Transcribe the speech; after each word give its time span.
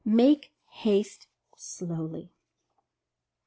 MAKE 0.03 0.49
HASTE 0.77 1.27
SLOWLY. 1.55 2.31